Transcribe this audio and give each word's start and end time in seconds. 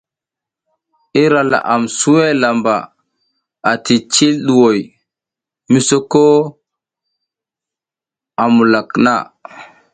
Ira 1.21 1.41
laʼam 1.51 1.83
suwe 1.97 2.25
lamba 2.41 2.75
ati 3.71 3.95
cil 4.13 4.35
ɗuhoy 4.45 4.79
misoko 5.71 6.23
a 8.41 8.43
mukak 8.55 8.89
na. 9.05 9.13